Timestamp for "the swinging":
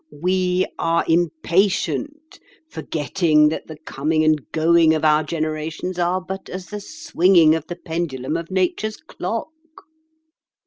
6.71-7.53